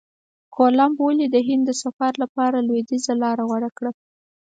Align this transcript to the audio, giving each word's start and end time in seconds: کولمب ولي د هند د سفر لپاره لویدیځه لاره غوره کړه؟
کولمب 0.55 0.97
ولي 1.03 1.27
د 1.31 1.35
هند 1.47 1.63
د 1.67 1.71
سفر 1.83 2.11
لپاره 2.23 2.57
لویدیځه 2.67 3.13
لاره 3.23 3.43
غوره 3.49 3.69
کړه؟ 3.77 3.91